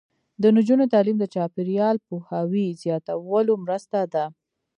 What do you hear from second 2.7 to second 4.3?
زیاتولو مرسته ده.